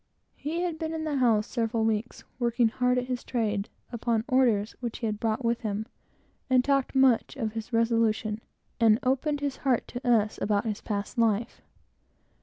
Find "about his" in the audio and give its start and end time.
10.41-10.81